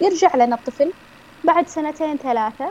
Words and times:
يرجع 0.00 0.36
لنا 0.36 0.56
الطفل 0.56 0.92
بعد 1.44 1.68
سنتين 1.68 2.16
ثلاثة 2.16 2.66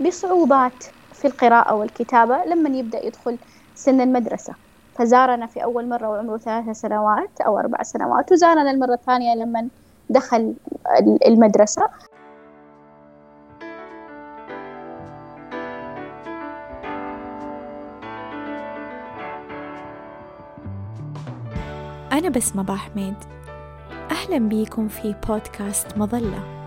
بصعوبات 0.00 0.84
في 1.12 1.24
القراءة 1.24 1.74
والكتابة 1.74 2.44
لما 2.44 2.78
يبدأ 2.78 3.06
يدخل 3.06 3.38
سن 3.74 4.00
المدرسة. 4.00 4.54
فزارنا 4.94 5.46
في 5.46 5.64
أول 5.64 5.88
مرة 5.88 6.08
وعمره 6.08 6.36
ثلاث 6.36 6.76
سنوات 6.76 7.40
أو 7.40 7.58
أربع 7.58 7.82
سنوات 7.82 8.32
وزارنا 8.32 8.70
المرة 8.70 8.94
الثانية 8.94 9.34
لما 9.34 9.68
دخل 10.10 10.54
المدرسة. 11.26 11.88
أنا 22.12 22.28
بسمة 22.28 22.62
باحمد. 22.62 23.14
أهلا 24.10 24.38
بيكم 24.38 24.88
في 24.88 25.14
بودكاست 25.28 25.98
مظلة. 25.98 26.57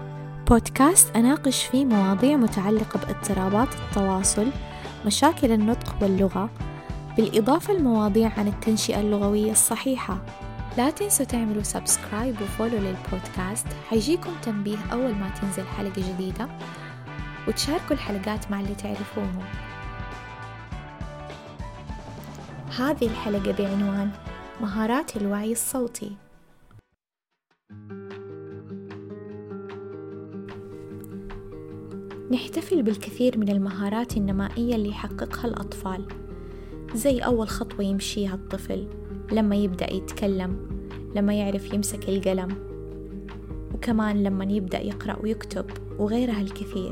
بودكاست 0.51 1.15
أناقش 1.15 1.63
فيه 1.63 1.85
مواضيع 1.85 2.37
متعلقة 2.37 2.99
باضطرابات 2.99 3.67
التواصل 3.73 4.47
مشاكل 5.05 5.51
النطق 5.51 5.95
واللغة 6.01 6.49
بالإضافة 7.17 7.73
لمواضيع 7.73 8.31
عن 8.37 8.47
التنشئة 8.47 8.99
اللغوية 8.99 9.51
الصحيحة. 9.51 10.17
لا 10.77 10.89
تنسوا 10.89 11.25
تعملوا 11.25 11.63
سبسكرايب 11.63 12.35
وفولو 12.41 12.77
للبودكاست 12.77 13.67
حيجيكم 13.89 14.31
تنبيه 14.41 14.77
أول 14.91 15.15
ما 15.15 15.29
تنزل 15.41 15.67
حلقة 15.67 16.13
جديدة 16.13 16.47
وتشاركوا 17.47 17.95
الحلقات 17.95 18.52
مع 18.52 18.59
اللي 18.59 18.75
تعرفوهم. 18.75 19.43
هذه 22.77 23.07
الحلقة 23.07 23.52
بعنوان 23.52 24.11
مهارات 24.61 25.17
الوعي 25.17 25.52
الصوتي. 25.52 26.20
نحتفل 32.31 32.83
بالكثير 32.83 33.37
من 33.37 33.49
المهارات 33.49 34.17
النمائية 34.17 34.75
اللي 34.75 34.89
يحققها 34.89 35.47
الأطفال. 35.47 36.05
زي 36.93 37.19
أول 37.19 37.47
خطوة 37.47 37.85
يمشيها 37.85 38.35
الطفل 38.35 38.87
لما 39.31 39.55
يبدأ 39.55 39.93
يتكلم 39.93 40.57
لما 41.15 41.33
يعرف 41.33 41.73
يمسك 41.73 42.09
القلم 42.09 42.49
وكمان 43.73 44.23
لما 44.23 44.45
يبدأ 44.45 44.79
يقرأ 44.79 45.19
ويكتب 45.23 45.65
وغيرها 45.99 46.41
الكثير. 46.41 46.91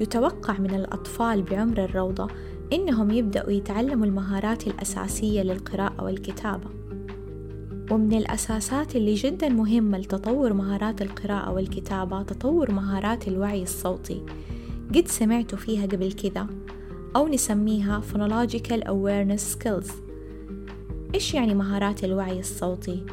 يتوقع 0.00 0.58
من 0.58 0.74
الأطفال 0.74 1.42
بعمر 1.42 1.84
الروضة 1.84 2.28
إنهم 2.72 3.10
يبدأوا 3.10 3.50
يتعلموا 3.50 4.06
المهارات 4.06 4.66
الأساسية 4.66 5.42
للقراءة 5.42 6.04
والكتابة. 6.04 6.79
ومن 7.90 8.12
الأساسات 8.12 8.96
اللي 8.96 9.14
جدا 9.14 9.48
مهمة 9.48 9.98
لتطور 9.98 10.52
مهارات 10.52 11.02
القراءة 11.02 11.52
والكتابة 11.52 12.22
تطور 12.22 12.70
مهارات 12.70 13.28
الوعي 13.28 13.62
الصوتي 13.62 14.22
قد 14.94 15.08
سمعتوا 15.08 15.58
فيها 15.58 15.86
قبل 15.86 16.12
كذا 16.12 16.46
أو 17.16 17.28
نسميها 17.28 18.02
Phonological 18.12 18.84
Awareness 18.84 19.56
Skills 19.56 19.92
إيش 21.14 21.34
يعني 21.34 21.54
مهارات 21.54 22.04
الوعي 22.04 22.40
الصوتي؟ 22.40 23.06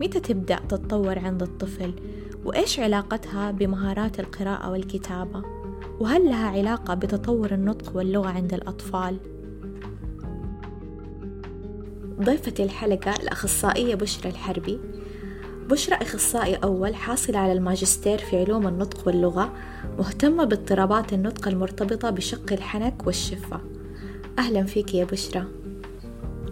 متى 0.00 0.20
تبدأ 0.20 0.56
تتطور 0.68 1.18
عند 1.18 1.42
الطفل؟ 1.42 1.94
وإيش 2.44 2.80
علاقتها 2.80 3.50
بمهارات 3.50 4.20
القراءة 4.20 4.70
والكتابة؟ 4.70 5.42
وهل 6.00 6.24
لها 6.24 6.48
علاقة 6.48 6.94
بتطور 6.94 7.54
النطق 7.54 7.96
واللغة 7.96 8.28
عند 8.28 8.54
الأطفال؟ 8.54 9.16
ضيفة 12.20 12.64
الحلقة 12.64 13.14
الأخصائية 13.22 13.94
بشرى 13.94 14.30
الحربي. 14.30 14.80
بشرى 15.70 15.94
أخصائي 15.94 16.54
أول 16.54 16.94
حاصلة 16.94 17.38
على 17.38 17.52
الماجستير 17.52 18.18
في 18.18 18.40
علوم 18.40 18.68
النطق 18.68 19.06
واللغة 19.06 19.52
مهتمة 19.98 20.44
باضطرابات 20.44 21.12
النطق 21.12 21.48
المرتبطة 21.48 22.10
بشق 22.10 22.52
الحنك 22.52 23.06
والشفة. 23.06 23.60
أهلا 24.38 24.64
فيك 24.64 24.94
يا 24.94 25.04
بشرى. 25.04 25.44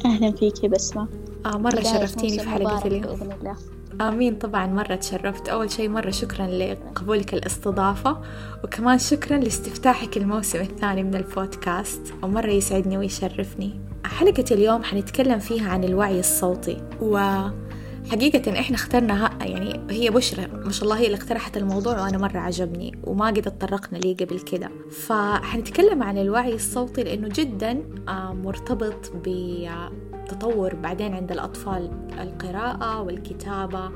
أهلا 0.04 0.32
فيك 0.32 0.64
يا 0.64 0.68
بسمة. 0.68 1.08
آه 1.46 1.58
مرة 1.58 1.80
شرفتيني 1.80 2.38
في 2.38 2.48
حلقة 2.48 2.86
اليوم. 2.86 3.02
بإذن 3.02 3.32
الله. 3.32 3.56
آمين 4.00 4.36
طبعا 4.36 4.66
مرة 4.66 4.94
تشرفت. 4.94 5.48
أول 5.48 5.70
شيء 5.70 5.88
مرة 5.88 6.10
شكرا 6.10 6.46
لقبولك 6.46 7.34
الاستضافة 7.34 8.22
وكمان 8.64 8.98
شكرا 8.98 9.38
لاستفتاحك 9.38 10.16
الموسم 10.16 10.60
الثاني 10.60 11.02
من 11.02 11.14
البودكاست 11.14 12.14
ومرة 12.22 12.50
يسعدني 12.50 12.98
ويشرفني. 12.98 13.91
حلقة 14.04 14.44
اليوم 14.50 14.82
حنتكلم 14.82 15.38
فيها 15.38 15.70
عن 15.70 15.84
الوعي 15.84 16.20
الصوتي. 16.20 16.76
وحقيقة 17.00 18.60
إحنا 18.60 18.76
اخترنا 18.76 19.30
يعني 19.42 19.80
هي 19.90 20.10
بشرى 20.10 20.46
ما 20.64 20.72
شاء 20.72 20.84
الله 20.84 20.98
هي 20.98 21.06
اللي 21.06 21.16
اقترحت 21.16 21.56
الموضوع 21.56 22.02
وأنا 22.02 22.18
مرة 22.18 22.38
عجبني 22.38 22.98
وما 23.04 23.26
قد 23.26 23.46
اتطرقنا 23.46 23.98
ليه 23.98 24.16
قبل 24.16 24.40
كده. 24.40 24.70
فحنتكلم 25.06 26.02
عن 26.02 26.18
الوعي 26.18 26.54
الصوتي 26.54 27.02
لأنه 27.02 27.28
جدا 27.28 27.82
مرتبط 28.44 29.12
بتطور 29.24 30.74
بعدين 30.74 31.14
عند 31.14 31.32
الأطفال 31.32 31.90
القراءة 32.20 33.02
والكتابة 33.02 33.90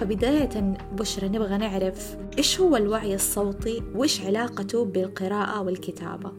فبداية 0.00 0.74
بشرى 0.92 1.28
نبغى 1.28 1.56
نعرف 1.58 2.16
إيش 2.38 2.60
هو 2.60 2.76
الوعي 2.76 3.14
الصوتي؟ 3.14 3.82
وإيش 3.94 4.20
علاقته 4.24 4.84
بالقراءة 4.84 5.62
والكتابة؟ 5.62 6.32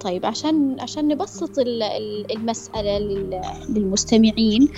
طيب 0.00 0.26
عشان 0.26 0.80
عشان 0.80 1.08
نبسط 1.08 1.58
ال- 1.58 1.82
ال- 1.82 2.32
المسألة 2.36 2.98
لل- 2.98 3.40
للمستمعين 3.68 4.68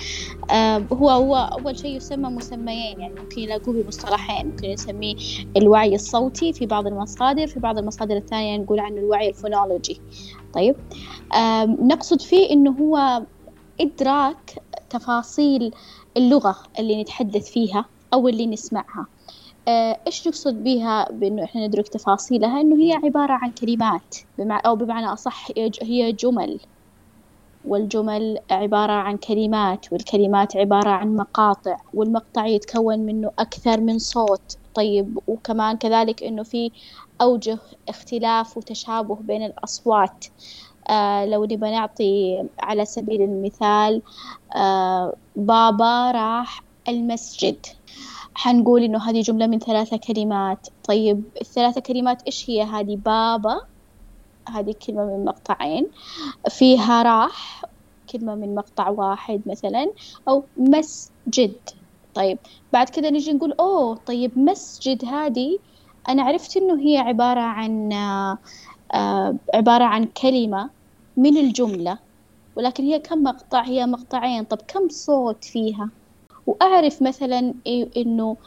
هو 0.93 1.09
هو 1.09 1.35
أول 1.35 1.77
شيء 1.79 1.95
يسمى 1.95 2.29
مسميين 2.29 2.99
يعني 2.99 3.13
ممكن 3.19 3.41
يلاقوه 3.41 3.83
بمصطلحين 3.83 4.45
ممكن 4.47 4.69
نسميه 4.73 5.15
الوعي 5.57 5.95
الصوتي 5.95 6.53
في 6.53 6.65
بعض 6.65 6.87
المصادر 6.87 7.47
في 7.47 7.59
بعض 7.59 7.77
المصادر 7.77 8.17
الثانية 8.17 8.57
نقول 8.57 8.79
عنه 8.79 8.97
الوعي 8.97 9.29
الفونولوجي. 9.29 10.01
طيب 10.53 10.75
نقصد 11.81 12.21
فيه 12.21 12.49
إنه 12.51 12.71
هو 12.71 13.21
إدراك 13.81 14.61
تفاصيل 14.89 15.71
اللغة 16.17 16.55
اللي 16.79 17.01
نتحدث 17.01 17.49
فيها 17.51 17.85
أو 18.13 18.27
اللي 18.27 18.47
نسمعها. 18.47 19.07
آه، 19.67 20.01
إيش 20.07 20.27
نقصد 20.27 20.63
بها 20.63 21.07
بإنه 21.11 21.43
إحنا 21.43 21.67
ندرك 21.67 21.87
تفاصيلها؟ 21.87 22.61
إنه 22.61 22.75
هي 22.83 22.93
عبارة 22.93 23.33
عن 23.33 23.51
كلمات 23.51 24.15
بمع 24.37 24.61
أو 24.65 24.75
بمعنى 24.75 25.07
أصح 25.07 25.47
هي 25.83 26.11
جمل. 26.11 26.59
والجمل 27.63 28.37
عبارة 28.51 28.91
عن 28.91 29.17
كلمات 29.17 29.93
والكلمات 29.93 30.57
عبارة 30.57 30.89
عن 30.89 31.15
مقاطع 31.15 31.77
والمقطع 31.93 32.45
يتكون 32.47 32.99
منه 32.99 33.31
أكثر 33.39 33.81
من 33.81 33.99
صوت. 33.99 34.57
طيب 34.73 35.19
وكمان 35.27 35.77
كذلك 35.77 36.23
إنه 36.23 36.43
في 36.43 36.71
أوجه 37.21 37.59
اختلاف 37.89 38.57
وتشابه 38.57 39.15
بين 39.15 39.43
الأصوات. 39.43 40.25
لو 41.25 41.43
نبى 41.43 41.71
نعطي 41.71 42.43
على 42.59 42.85
سبيل 42.85 43.21
المثال 43.21 44.01
آه 44.55 45.13
بابا 45.35 46.11
راح 46.11 46.63
المسجد. 46.87 47.65
حنقول 48.35 48.83
إنه 48.83 49.09
هذه 49.09 49.21
جملة 49.21 49.47
من 49.47 49.59
ثلاثة 49.59 49.97
كلمات. 49.97 50.67
طيب 50.83 51.23
الثلاثة 51.41 51.81
كلمات 51.81 52.23
إيش 52.23 52.49
هي؟ 52.49 52.63
هذه 52.63 52.95
بابا 52.95 53.61
هذه 54.49 54.75
كلمة 54.87 55.05
من 55.05 55.25
مقطعين. 55.25 55.87
فيها 56.49 57.01
راح 57.03 57.65
كلمة 58.11 58.35
من 58.35 58.55
مقطع 58.55 58.89
واحد 58.89 59.41
مثلا 59.45 59.91
أو 60.27 60.43
مسجد. 60.57 61.55
طيب 62.13 62.37
بعد 62.73 62.89
كده 62.89 63.09
نجي 63.09 63.33
نقول 63.33 63.51
أوه 63.59 63.95
طيب 63.95 64.39
مسجد 64.39 65.05
هذه 65.05 65.59
أنا 66.09 66.23
عرفت 66.23 66.57
إنه 66.57 66.79
هي 66.79 66.97
عبارة 66.97 67.39
عن 67.39 67.93
آه 67.93 68.37
آه 68.93 69.35
عبارة 69.53 69.83
عن 69.83 70.05
كلمة. 70.05 70.78
من 71.19 71.37
الجملة 71.37 71.97
ولكن 72.55 72.83
هي 72.83 72.99
كم 72.99 73.23
مقطع 73.23 73.63
هي 73.63 73.85
مقطعين. 73.85 74.43
طب 74.43 74.57
كم 74.67 74.89
صوت 74.89 75.43
فيها؟ 75.43 75.89
وأعرف 76.47 77.01
مثلا 77.01 77.53
إنه 77.97 78.37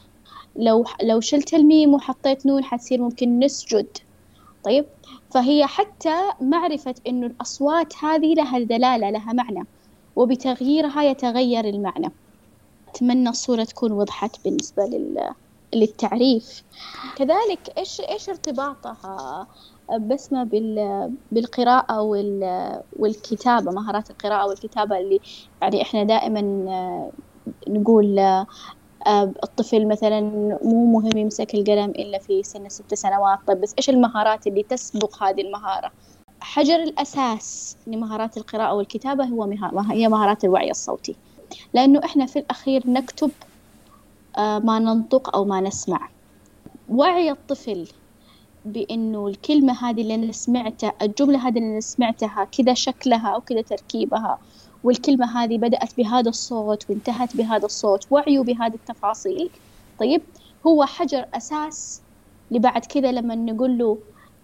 لو 0.57 0.85
لو 1.03 1.21
شلت 1.21 1.55
الميم 1.55 1.95
وحطيت 1.95 2.47
نون 2.47 2.65
حتصير 2.65 3.03
ممكن 3.03 3.39
نسجد. 3.39 3.99
طيب؟ 4.65 4.85
فهي 5.31 5.67
حتى 5.67 6.31
معرفة 6.41 6.95
إنه 7.07 7.27
الأصوات 7.27 8.05
هذه 8.05 8.35
لها 8.35 8.59
دلالة 8.59 9.11
لها 9.11 9.33
معنى 9.33 9.67
وبتغييرها 10.17 11.03
يتغير 11.03 11.65
المعنى. 11.65 12.13
أتمنى 12.89 13.29
الصورة 13.29 13.65
تكون 13.65 13.93
وضحت 13.93 14.45
بالنسبة 14.45 14.85
لل 14.85 15.35
للتعريف. 15.75 16.63
كذلك 17.17 17.79
إيش 17.79 18.01
إيش 18.01 18.29
ارتباطها؟ 18.29 19.47
بسمة 19.91 20.45
بال 20.45 21.11
بالقراءة 21.31 22.03
وال 22.03 22.83
والكتابة 22.93 23.71
مهارات 23.71 24.11
القراءة 24.11 24.47
والكتابة 24.49 24.99
اللي 24.99 25.21
يعني 25.63 25.83
إحنا 25.83 26.03
دائما 26.03 26.41
نقول 27.69 28.19
الطفل 29.45 29.89
مثلا 29.89 30.21
مو 30.63 30.87
مهم 30.87 31.17
يمسك 31.17 31.55
القلم 31.55 31.91
إلا 31.91 32.19
في 32.19 32.43
سن 32.43 32.69
ست 32.69 32.95
سنوات. 32.95 33.39
طيب 33.47 33.61
بس 33.61 33.75
إيش 33.79 33.91
المهارات 33.91 34.47
اللي 34.47 34.63
تسبق 34.63 35.23
هذه 35.23 35.41
المهارة؟ 35.41 35.93
حجر 36.41 36.75
الأساس 36.77 37.77
لمهارات 37.87 38.37
القراءة 38.37 38.75
والكتابة 38.75 39.25
هو 39.25 39.45
هي 39.91 40.09
مهارات 40.09 40.45
الوعي 40.45 40.71
الصوتي. 40.71 41.17
لأنه 41.75 42.01
إحنا 42.05 42.27
في 42.27 42.39
الأخير 42.39 42.83
نكتب 42.87 43.31
ما 44.39 44.79
ننطق 44.79 45.37
أو 45.37 45.45
ما 45.45 45.61
نسمع. 45.61 46.09
وعي 46.89 47.31
الطفل 47.31 47.89
بإنه 48.65 49.29
الكلمة 49.29 49.73
هذه 49.73 50.01
اللي 50.03 50.15
أنا 50.15 50.33
سمعتها 50.33 50.93
الجملة 51.03 51.49
هذه 51.49 51.59
اللي 51.59 51.73
أنا 51.73 51.81
سمعتها 51.81 52.45
كذا 52.45 52.75
شكلها 52.75 53.29
أو 53.35 53.41
كذا 53.41 53.63
تركيبها 53.63 54.39
والكلمة 54.83 55.43
هذه 55.45 55.59
بدأت 55.59 55.97
بهذا 55.97 56.29
الصوت 56.29 56.91
وانتهت 56.91 57.37
بهذا 57.37 57.65
الصوت 57.67 58.07
وعيه 58.11 58.41
بهذه 58.41 58.75
التفاصيل. 58.75 59.51
طيب 59.99 60.23
هو 60.67 60.85
حجر 60.85 61.27
أساس 61.35 62.03
لبعد 62.51 62.85
كذا 62.87 63.13
لما 63.13 63.35
نقول 63.35 63.79
له 63.79 63.99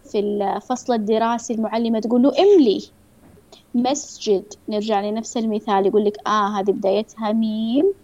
في 0.04 0.18
الفصل 0.18 0.92
الدراسي 0.92 1.54
المعلمة 1.54 2.00
تقول 2.00 2.22
له 2.22 2.32
املي 2.38 2.92
مسجد. 3.74 4.44
نرجع 4.68 5.00
لنفس 5.00 5.36
المثال 5.36 5.86
يقول 5.86 6.04
لك 6.04 6.16
آه 6.26 6.48
هذه 6.60 6.70
بدايتها 6.70 7.32
ميم 7.32 7.94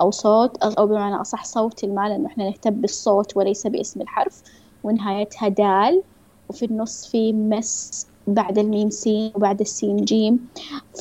أو 0.00 0.10
صوت 0.10 0.56
أو 0.56 0.86
بمعنى 0.86 1.20
أصح 1.20 1.44
صوت 1.44 1.84
المال 1.84 2.12
إنه 2.12 2.26
إحنا 2.26 2.44
نهتم 2.44 2.70
بالصوت 2.70 3.36
وليس 3.36 3.66
باسم 3.66 4.00
الحرف. 4.00 4.42
ونهايتها 4.86 5.48
دال 5.48 6.02
وفي 6.48 6.64
النص 6.64 7.06
في 7.06 7.32
مس 7.32 8.06
بعد 8.26 8.58
الميم 8.58 8.90
سين 8.90 9.32
وبعد 9.34 9.60
السين 9.60 9.96
جيم. 9.96 10.48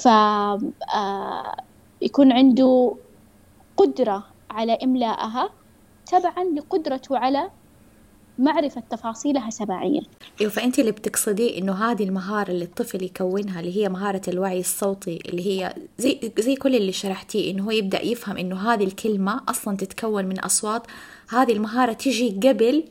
ف 0.04 0.08
آه، 0.08 1.56
يكون 2.02 2.32
عنده 2.32 2.96
قدرة 3.78 4.24
على 4.52 4.78
إملائها 4.84 5.50
تبعا 6.06 6.44
لقدرته 6.44 7.18
على 7.18 7.50
معرفة 8.40 8.84
تفاصيلها 8.90 9.50
سماعيا. 9.50 10.02
أيوه 10.42 10.52
فانت 10.52 10.80
اللي 10.80 10.92
بتقصديه 10.92 11.58
إنه 11.58 11.74
هذه 11.74 12.04
المهارة 12.04 12.52
اللي 12.52 12.66
الطفل 12.66 13.04
يكونها 13.04 13.60
اللي 13.60 13.78
هي 13.78 13.90
مهارة 13.90 14.22
الوعي 14.28 14.60
الصوتي 14.60 15.20
اللي 15.26 15.48
هي 15.48 15.76
زي 15.98 16.32
زي 16.40 16.56
كل 16.56 16.76
اللي 16.76 16.92
شرحتيه 16.92 17.52
إنه 17.52 17.64
هو 17.66 17.72
يبدأ 17.72 18.06
يفهم 18.06 18.38
إنه 18.38 18.74
هذه 18.74 18.84
الكلمة 18.84 19.42
أصلا 19.50 19.78
تتكون 19.78 20.26
من 20.26 20.40
أصوات 20.40 20.84
هذه 21.30 21.52
المهارة 21.52 21.94
تجي 21.94 22.30
قبل 22.30 22.84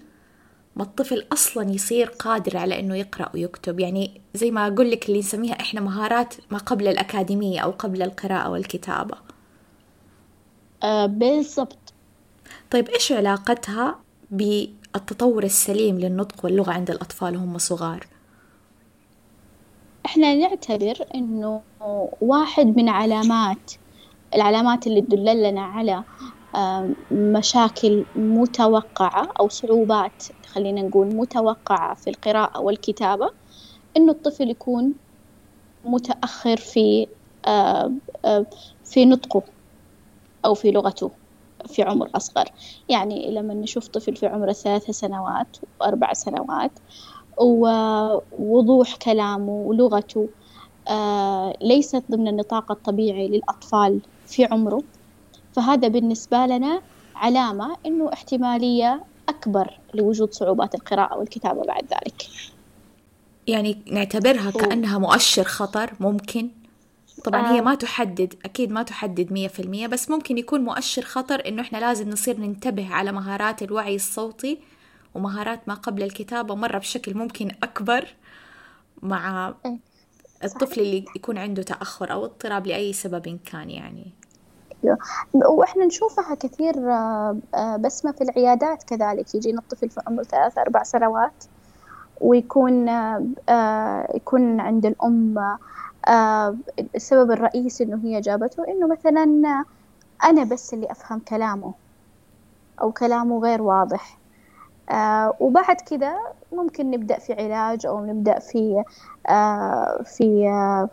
ما 0.77 0.83
الطفل 0.83 1.27
أصلا 1.33 1.71
يصير 1.71 2.07
قادر 2.07 2.57
على 2.57 2.81
إنه 2.81 2.97
يقرأ 2.97 3.31
ويكتب. 3.35 3.81
يعني 3.81 4.23
زي 4.35 4.51
ما 4.51 4.67
أقول 4.67 4.91
لك 4.91 5.09
اللي 5.09 5.19
نسميها 5.19 5.61
إحنا 5.61 5.81
مهارات 5.81 6.35
ما 6.51 6.59
قبل 6.59 6.89
الأكاديمية 6.89 7.61
أو 7.61 7.71
قبل 7.71 8.03
القراءة 8.03 8.51
والكتابة. 8.51 9.17
آه 10.83 11.07
بالضبط. 11.07 11.95
طيب 12.71 12.89
إيش 12.89 13.13
علاقتها 13.13 14.05
بالتطور 14.31 15.45
السليم 15.45 15.99
للنطق 15.99 16.45
واللغة 16.45 16.73
عند 16.73 16.91
الأطفال 16.91 17.37
وهم 17.37 17.59
صغار؟ 17.59 18.07
إحنا 20.07 20.35
نعتبر 20.35 20.95
إنه 21.15 21.65
واحد 22.21 22.67
من 22.67 22.89
علامات 22.89 23.71
العلامات 24.35 24.87
اللي 24.87 25.01
تدللنا 25.03 25.63
على 25.63 26.05
مشاكل 27.11 28.07
متوقعة 28.15 29.33
أو 29.41 29.49
صعوبات 29.49 30.23
خلينا 30.55 30.83
نقول 30.83 31.07
متوقعة 31.17 31.95
في 31.95 32.11
القراءة 32.11 32.61
والكتابة 32.61 33.31
إنه 33.97 34.13
الطفل 34.13 34.51
يكون 34.51 34.95
متأخر 35.85 36.57
في 36.57 37.07
في 38.85 39.05
نطقه 39.05 39.43
أو 40.45 40.55
في 40.55 40.71
لغته 40.71 41.11
في 41.67 41.83
عمر 41.83 42.11
أصغر. 42.15 42.45
يعني 42.89 43.31
لما 43.31 43.55
نشوف 43.55 43.89
طفل 43.89 44.17
في 44.17 44.27
عمر 44.27 44.53
ثلاث 44.53 44.91
سنوات 44.91 45.57
وأربع 45.81 46.13
سنوات 46.13 46.79
ووضوح 47.41 48.97
كلامه 48.97 49.53
ولغته 49.53 50.31
ليست 51.63 52.05
ضمن 52.11 52.29
النطاق 52.29 52.73
الطبيعي 52.73 53.29
للأطفال 53.29 54.03
في 54.27 54.45
عمره 54.45 54.83
فهذا 55.53 55.89
بالنسبة 55.89 56.47
لنا 56.47 56.83
علامة 57.17 57.77
إنه 57.87 58.13
احتمالية 58.13 59.05
أكبر 59.45 59.79
لوجود 59.95 60.33
صعوبات 60.33 60.75
القراءة 60.75 61.19
والكتابة 61.19 61.63
بعد 61.63 61.85
ذلك. 61.85 62.23
يعني 63.47 63.83
نعتبرها 63.87 64.51
كأنها 64.51 64.99
مؤشر 64.99 65.45
خطر 65.45 65.93
ممكن. 66.01 66.51
طبعا 67.25 67.41
آه. 67.41 67.55
هي 67.55 67.61
ما 67.61 67.75
تحدد 67.75 68.35
أكيد 68.45 68.73
ما 68.73 68.83
تحدد 68.83 69.33
مية 69.33 69.49
في 69.49 69.61
المية 69.61 69.87
بس 69.87 70.11
ممكن 70.11 70.39
يكون 70.39 70.61
مؤشر 70.61 71.03
خطر 71.03 71.49
إنه 71.49 71.63
إحنا 71.63 71.79
لازم 71.79 72.11
نصير 72.11 72.41
ننتبه 72.41 72.95
على 72.95 73.13
مهارات 73.13 73.63
الوعي 73.63 73.95
الصوتي 73.95 74.59
ومهارات 75.15 75.69
ما 75.69 75.75
قبل 75.75 76.03
الكتابة 76.03 76.55
مرة 76.55 76.79
بشكل 76.79 77.15
ممكن 77.15 77.51
أكبر 77.63 78.09
مع 79.03 79.55
الطفل 80.45 80.81
اللي 80.81 81.05
يكون 81.17 81.39
عنده 81.39 81.63
تأخر 81.63 82.13
أو 82.13 82.25
اضطراب 82.25 82.67
لأي 82.67 82.93
سبب 82.93 83.39
كان 83.45 83.71
يعني. 83.71 84.13
وإحنا 85.35 85.85
نشوفها 85.85 86.35
كثير 86.35 86.93
آه، 86.93 87.37
آه، 87.55 87.77
بسمة 87.77 88.13
في 88.13 88.25
العيادات 88.25 88.83
كذلك. 88.83 89.35
يجينا 89.35 89.59
الطفل 89.59 89.91
في 89.91 90.01
عمر 90.07 90.23
ثلاث 90.23 90.59
أربع 90.59 90.83
سنوات 90.83 91.45
ويكون 92.21 92.89
آه، 92.89 94.09
يكون 94.15 94.61
عند 94.61 94.87
الأم 94.87 95.57
السبب 96.95 97.31
الرئيسي 97.31 97.85
إنه 97.85 98.01
هي 98.05 98.21
جابته 98.21 98.69
إنه 98.69 98.87
مثلا 98.87 99.25
أنا 100.25 100.45
بس 100.45 100.75
اللي 100.75 100.91
أفهم 100.91 101.19
كلامه 101.19 101.75
أو 102.81 102.93
كلامه 102.93 103.41
غير 103.41 103.63
واضح. 103.63 104.19
وبعد 105.41 105.77
كذا 105.77 106.17
ممكن 106.53 106.91
نبدأ 106.91 107.19
في 107.19 107.33
علاج 107.33 107.87
أو 107.87 108.07
نبدأ 108.07 108.39
في 108.39 108.85
في 110.05 110.49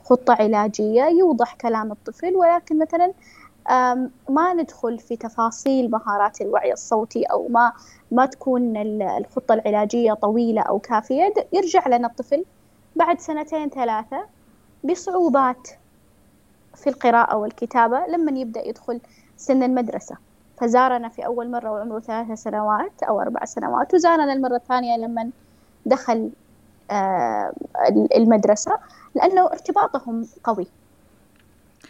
خطة 0.06 0.34
علاجية 0.40 1.04
يوضح 1.04 1.56
كلام 1.56 1.92
الطفل. 1.92 2.36
ولكن 2.36 2.80
مثلا 2.80 3.14
ما 4.30 4.54
ندخل 4.54 5.00
في 5.00 5.16
تفاصيل 5.16 5.92
مهارات 5.92 6.42
الوعي 6.42 6.74
الصوتي 6.74 7.24
أو 7.24 7.48
ما 7.48 7.74
ما 8.12 8.26
تكون 8.26 8.78
الخطة 9.02 9.54
العلاجية 9.54 10.14
طويلة 10.14 10.62
أو 10.62 10.80
كافية. 10.80 11.34
يرجع 11.54 11.88
لنا 11.88 12.08
الطفل 12.08 12.46
بعد 12.96 13.20
سنتين 13.20 13.70
ثلاثة 13.70 14.26
بصعوبات 14.84 15.68
في 16.76 16.90
القراءة 16.90 17.38
والكتابة 17.38 18.08
لما 18.08 18.40
يبدأ 18.40 18.68
يدخل 18.68 19.02
سن 19.38 19.64
المدرسة. 19.64 20.18
فزارنا 20.58 21.10
في 21.10 21.26
أول 21.26 21.52
مرة 21.52 21.72
وعمره 21.72 22.00
ثلاث 22.00 22.40
سنوات 22.40 23.04
أو 23.04 23.22
أربع 23.22 23.46
سنوات 23.46 23.94
وزارنا 23.94 24.34
المرة 24.34 24.56
الثانية 24.56 24.98
لما 24.98 25.32
دخل 25.86 26.32
المدرسة 28.16 28.80
لأنه 29.16 29.46
ارتباطهم 29.46 30.28
قوي. 30.44 30.68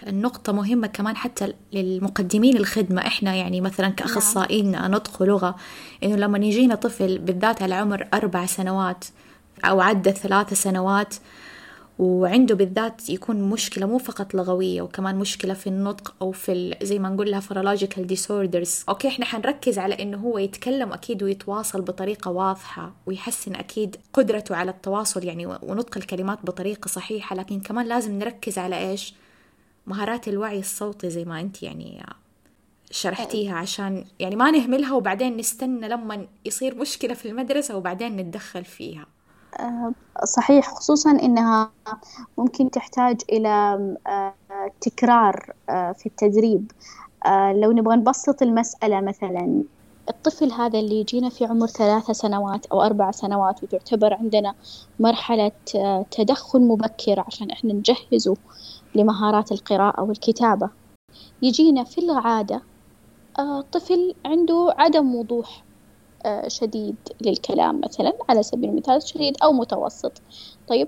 النقطة 0.08 0.54
مهمة 0.54 0.88
كمان 0.88 1.16
حتى 1.16 1.54
للمقدمين 1.74 2.58
الخدمة. 2.58 3.02
إحنا 3.08 3.36
يعني 3.36 3.62
مثلا 3.62 3.90
كأخصائيين 3.90 4.72
نعم. 4.72 4.92
نطق 4.92 5.24
لغة 5.24 5.56
إنه 6.04 6.16
لما 6.16 6.38
يجينا 6.38 6.76
طفل 6.76 7.18
بالذات 7.18 7.62
على 7.62 7.76
عمر 7.76 8.08
أربع 8.14 8.46
سنوات 8.46 9.06
أو 9.66 9.82
عدى 9.82 10.12
ثلاث 10.12 10.54
سنوات 10.54 11.16
وعنده 12.00 12.56
بالذات 12.56 13.10
يكون 13.10 13.42
مشكلة 13.42 13.86
مو 13.86 13.98
فقط 13.98 14.34
لغوية 14.34 14.82
وكمان 14.82 15.16
مشكلة 15.16 15.54
في 15.54 15.68
النطق 15.68 16.14
أو 16.22 16.32
في 16.32 16.76
زي 16.82 17.00
ما 17.00 17.10
نقول 17.10 17.32
لها 17.32 17.40
phonological 17.40 18.08
disorders 18.08 18.84
okay 18.90 19.08
إحنا 19.08 19.26
حنركز 19.26 19.80
على 19.80 20.04
إنه 20.04 20.18
هو 20.18 20.38
يتكلم 20.38 20.94
أكيد 20.94 21.24
ويتواصل 21.24 21.82
بطريقة 21.82 22.32
واضحة 22.32 22.94
ويحسن 23.06 23.56
أكيد 23.56 23.96
قدرته 24.14 24.56
على 24.56 24.72
التواصل 24.72 25.24
يعني 25.24 25.46
ونطق 25.46 25.98
الكلمات 25.98 26.40
بطريقة 26.44 26.88
صحيحة 26.88 27.36
لكن 27.36 27.60
كمان 27.60 27.86
لازم 27.86 28.20
نركز 28.20 28.58
على 28.58 28.90
إيش؟ 28.90 29.14
مهارات 29.92 30.28
الوعي 30.28 30.60
الصوتي 30.60 31.10
زي 31.10 31.26
ما 31.26 31.40
أنت 31.42 31.64
يعني 31.64 32.06
شرحتيها 32.92 33.56
عشان 33.56 34.06
يعني 34.20 34.36
ما 34.36 34.52
نهملها 34.52 34.94
وبعدين 34.94 35.38
نستنى 35.38 35.88
لما 35.88 36.28
يصير 36.46 36.76
مشكلة 36.76 37.14
في 37.14 37.28
المدرسة 37.30 37.78
وبعدين 37.78 38.18
نتدخل 38.18 38.66
فيها. 38.66 39.06
آه، 39.60 39.94
صحيح 40.26 40.74
خصوصا 40.74 41.12
إنها 41.12 41.72
ممكن 42.38 42.72
تحتاج 42.72 43.22
إلى 43.32 43.50
آه، 44.08 44.34
تكرار 44.82 45.54
آه، 45.70 45.92
في 45.92 46.06
التدريب. 46.06 46.72
لو 47.56 47.72
نبغى 47.72 47.96
نبسط 47.96 48.42
المسألة 48.42 49.02
مثلا 49.02 49.64
الطفل 50.10 50.52
هذا 50.52 50.80
اللي 50.80 51.00
يجينا 51.00 51.30
في 51.30 51.46
عمر 51.46 51.68
ثلاثة 51.68 52.14
سنوات 52.14 52.66
أو 52.66 52.82
أربع 52.82 53.12
سنوات 53.12 53.64
وتعتبر 53.64 54.14
عندنا 54.14 54.54
مرحلة 55.00 55.52
تدخل 56.12 56.62
مبكر 56.62 57.20
عشان 57.28 57.52
إحنا 57.52 57.74
نجهزه 57.74 58.36
لمهارات 58.96 59.52
القراءة 59.52 60.04
والكتابة. 60.04 60.70
يجينا 61.42 61.84
في 61.84 62.02
العادة 62.02 62.62
آه، 63.40 63.62
طفل 63.62 64.16
عنده 64.26 64.76
عدم 64.78 65.16
وضوح 65.16 65.64
آه، 66.26 66.48
شديد 66.48 66.96
للكلام 67.22 67.82
مثلا 67.86 68.14
على 68.30 68.44
سبيل 68.44 68.70
المثال 68.70 69.04
شديد 69.08 69.38
أو 69.44 69.54
متوسط. 69.54 70.22
طيب 70.68 70.88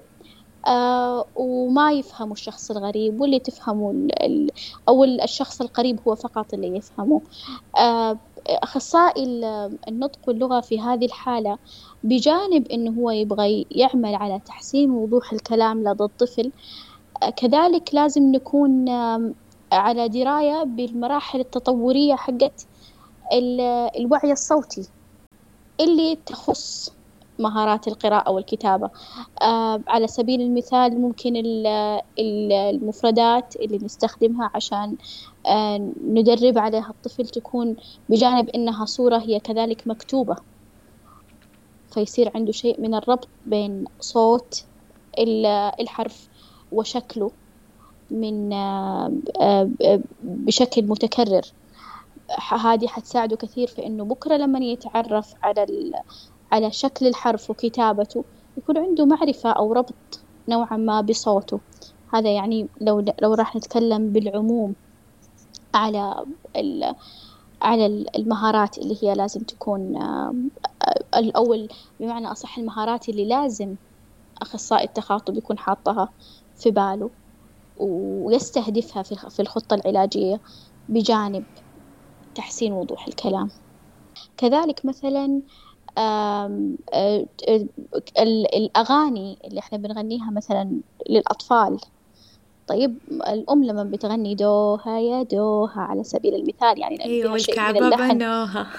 آه 0.68 1.26
وما 1.36 1.92
يفهم 1.92 2.32
الشخص 2.32 2.72
الغريب 2.72 3.22
واللي 3.22 3.40
تفهمه 3.40 3.92
ال 3.92 4.52
أو 4.90 5.04
الشخص 5.04 5.62
القريب 5.62 6.00
هو 6.08 6.16
فقط 6.16 6.54
اللي 6.54 6.78
يفهمه. 6.78 7.22
آه 7.78 8.18
أخصائي 8.48 9.24
النطق 9.88 10.20
واللغة 10.28 10.60
في 10.62 10.82
هذه 10.82 11.06
الحالة 11.06 11.58
بجانب 12.04 12.68
إنه 12.68 13.02
هو 13.02 13.12
يبغى 13.12 13.66
يعمل 13.72 14.16
على 14.16 14.40
تحسين 14.46 14.92
وضوح 14.92 15.34
الكلام 15.34 15.84
لدى 15.84 16.04
الطفل 16.04 16.52
كذلك 17.30 17.90
لازم 17.94 18.32
نكون 18.32 18.90
على 19.72 20.08
دراية 20.10 20.64
بالمراحل 20.64 21.40
التطورية 21.40 22.16
حقت 22.16 22.66
الوعي 24.00 24.32
الصوتي 24.32 24.90
اللي 25.80 26.16
تخص 26.26 26.94
مهارات 27.40 27.88
القراءة 27.88 28.32
والكتابة. 28.32 28.90
على 29.88 30.08
سبيل 30.08 30.42
المثال 30.42 31.02
ممكن 31.02 31.34
المفردات 32.20 33.56
اللي 33.56 33.78
نستخدمها 33.78 34.52
عشان 34.56 34.96
آه 35.48 35.92
ندرب 36.08 36.58
عليها 36.58 36.90
الطفل 36.90 37.26
تكون 37.28 37.76
بجانب 38.10 38.50
إنها 38.50 38.86
صورة 38.86 39.18
هي 39.18 39.40
كذلك 39.40 39.88
مكتوبة. 39.88 40.36
فيصير 41.94 42.32
عنده 42.36 42.52
شيء 42.52 42.82
من 42.82 42.96
الربط 42.96 43.28
بين 43.46 43.86
صوت 44.00 44.66
الحرف 45.80 46.30
وشكله 46.74 47.32
من 48.12 48.54
آه، 48.54 49.12
آه، 49.42 49.70
بشكل 50.24 50.82
متكرر. 50.88 51.42
هذه 52.50 52.88
حتساعده 52.88 53.36
كثير 53.36 53.68
في 53.68 53.86
إنه 53.86 54.06
بكرة 54.06 54.38
لما 54.38 54.60
يتعرف 54.60 55.34
على 55.44 55.66
على 56.52 56.72
شكل 56.72 57.08
الحرف 57.08 57.50
وكتابته 57.50 58.24
يكون 58.58 58.78
عنده 58.78 59.06
معرفة 59.06 59.50
أو 59.50 59.74
ربط 59.74 60.22
نوعا 60.50 60.78
ما 60.78 61.02
بصوته. 61.02 61.60
هذا 62.14 62.30
يعني 62.36 62.68
لو 62.82 63.06
لو 63.22 63.34
راح 63.34 63.56
نتكلم 63.56 64.10
بالعموم 64.14 64.76
على 65.74 66.26
على 67.62 68.06
المهارات 68.16 68.78
اللي 68.78 68.98
هي 69.04 69.14
لازم 69.14 69.42
تكون 69.42 69.98
الأول 71.16 71.70
بمعنى 72.00 72.32
أصح 72.32 72.58
المهارات 72.58 73.10
اللي 73.10 73.26
لازم 73.26 73.76
أخصائي 74.42 74.84
التخاطب 74.86 75.38
يكون 75.38 75.58
حاطها. 75.58 76.10
في 76.64 76.72
باله 76.72 77.12
ويستهدفها 77.78 79.04
في 79.04 79.42
الخطة 79.42 79.74
العلاجية 79.76 80.42
بجانب 80.88 81.46
تحسين 82.36 82.74
وضوح 82.74 83.08
الكلام. 83.08 83.50
كذلك 84.38 84.86
مثلا 84.86 85.42
الأغاني 88.56 89.40
اللي 89.46 89.60
إحنا 89.60 89.78
بنغنيها 89.78 90.32
مثلا 90.32 90.82
للأطفال 91.10 91.80
طيب 92.68 92.98
الأم 93.12 93.64
لما 93.64 93.84
بتغني 93.84 94.36
دوها 94.36 95.00
يا 95.00 95.24
دوها 95.24 95.82
على 95.82 96.04
سبيل 96.04 96.36
المثال 96.36 96.80
يعني 96.80 97.06
أيوة 97.06 97.36
الكعبة 97.36 97.90
بنوها. 97.90 98.68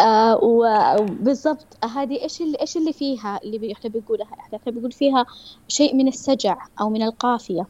آه 0.00 0.38
وبالضبط 0.44 1.84
هذه 1.84 2.22
إيش 2.22 2.40
اللي 2.40 2.60
إيش 2.60 2.76
اللي 2.76 2.92
فيها؟ 2.92 3.40
اللي 3.44 3.72
إحنا 3.72 3.90
بنقولها 3.90 4.26
إحنا 4.40 4.58
بنقول 4.66 4.92
فيها 4.92 5.26
شيء 5.68 5.94
من 5.94 6.08
السجع 6.08 6.66
أو 6.80 6.90
من 6.90 7.02
القافية. 7.02 7.66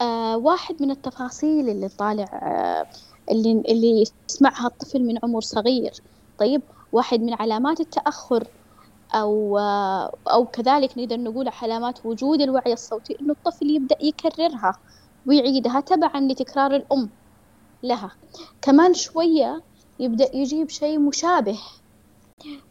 آه 0.00 0.36
واحد 0.36 0.82
من 0.82 0.90
التفاصيل 0.90 1.68
اللي 1.68 1.88
طالع 1.88 2.24
آه 2.24 2.86
اللي 3.30 3.62
اللي 3.68 4.04
يسمعها 4.28 4.66
الطفل 4.66 5.02
من 5.02 5.18
عمر 5.22 5.40
صغير. 5.40 5.92
طيب 6.38 6.62
واحد 6.92 7.20
من 7.20 7.34
علامات 7.34 7.80
التأخر. 7.80 8.46
أو 9.14 9.58
أو 10.28 10.46
كذلك 10.46 10.98
نقدر 10.98 11.16
نقول 11.20 11.48
علامات 11.48 12.06
وجود 12.06 12.40
الوعي 12.40 12.72
الصوتي 12.72 13.16
إنه 13.20 13.32
الطفل 13.32 13.70
يبدأ 13.70 13.96
يكررها 14.00 14.72
ويعيدها 15.26 15.80
تبعا 15.80 16.20
لتكرار 16.20 16.76
الأم 16.76 17.10
لها. 17.82 18.16
كمان 18.62 18.94
شوية 18.94 19.62
يبدأ 20.00 20.36
يجيب 20.36 20.70
شيء 20.70 20.98
مشابه 20.98 21.58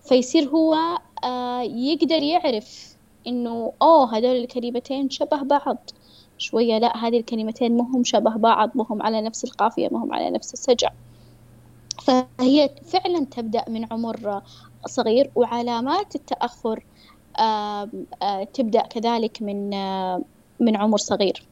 فيصير 0.10 0.50
هو 0.50 0.76
آه، 1.24 1.62
يقدر 1.62 2.24
يعرف 2.24 2.98
إنه 3.28 3.74
أوه 3.82 4.18
هذول 4.18 4.36
الكلمتين 4.36 5.10
شبه 5.10 5.44
بعض. 5.44 5.90
شوية 6.38 6.78
لا 6.78 6.98
هذه 6.98 7.20
الكلمتين 7.20 7.78
مهم 7.78 8.04
شبه 8.04 8.38
بعض 8.38 8.72
مهم 8.76 9.02
على 9.02 9.22
نفس 9.22 9.44
القافية 9.46 9.90
مهم 9.92 10.14
على 10.14 10.30
نفس 10.32 10.54
السجع. 10.54 10.90
فهي 12.04 12.70
فعلا 12.86 13.26
تبدأ 13.26 13.66
من 13.70 13.94
عمر 13.94 14.42
صغير 14.88 15.32
وعلامات 15.36 16.16
التأخر 16.16 16.84
تبدأ 18.54 18.82
كذلك 18.82 19.42
من 19.42 19.70
من 20.60 20.78
عمر 20.78 20.98
صغير. 20.98 21.44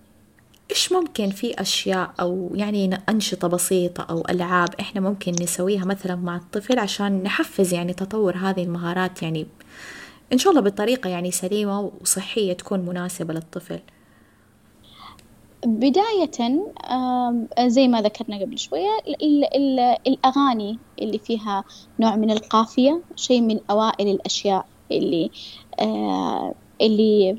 إيش 0.71 0.91
ممكن 0.91 1.29
في 1.29 1.61
أشياء 1.61 2.13
أو 2.19 2.49
يعني 2.53 2.97
أنشطة 3.09 3.47
بسيطة 3.47 4.03
أو 4.09 4.23
ألعاب 4.29 4.69
إحنا 4.79 5.01
ممكن 5.01 5.31
نسويها 5.41 5.85
مثلا 5.85 6.15
مع 6.15 6.35
الطفل 6.35 6.79
عشان 6.79 7.23
نحفز 7.23 7.73
يعني 7.73 7.93
تطور 7.93 8.37
هذه 8.37 8.63
المهارات 8.63 9.23
يعني 9.23 9.47
إن 10.33 10.37
شاء 10.37 10.51
الله 10.51 10.61
بطريقة 10.63 11.09
يعني 11.09 11.31
سليمة 11.31 11.91
وصحية 12.01 12.53
تكون 12.53 12.79
مناسبة 12.79 13.33
للطفل؟ 13.33 13.79
بداية 15.65 16.31
زي 17.67 17.87
ما 17.87 18.01
ذكرنا 18.01 18.39
قبل 18.41 18.57
شوية 18.59 18.89
الأغاني 20.07 20.79
اللي 21.01 21.19
فيها 21.19 21.63
نوع 21.99 22.15
من 22.15 22.31
القافية 22.31 23.03
شيء 23.15 23.41
من 23.41 23.59
أوائل 23.69 24.07
الأشياء 24.07 24.67
اللي 24.91 25.31
اللي 26.81 27.37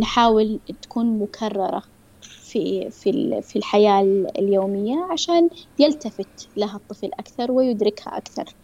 نحاول 0.00 0.60
تكون 0.82 1.18
مكررة 1.18 1.82
في 2.20 2.90
في 2.90 3.42
في 3.42 3.56
الحياة 3.56 4.02
اليومية 4.38 5.08
عشان 5.12 5.48
يلتفت 5.78 6.48
لها 6.56 6.76
الطفل 6.76 7.10
أكثر 7.18 7.52
ويدركها 7.52 8.16
أكثر. 8.16 8.56